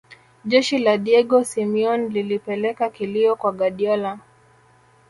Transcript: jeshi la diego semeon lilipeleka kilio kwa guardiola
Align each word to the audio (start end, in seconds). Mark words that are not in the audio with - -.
jeshi 0.45 0.77
la 0.77 0.97
diego 0.97 1.43
semeon 1.43 2.09
lilipeleka 2.09 2.89
kilio 2.89 3.35
kwa 3.35 3.51
guardiola 3.51 4.19